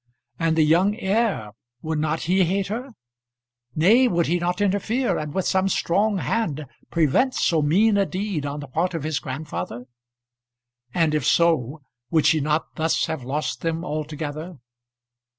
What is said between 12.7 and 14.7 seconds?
thus have lost them altogether?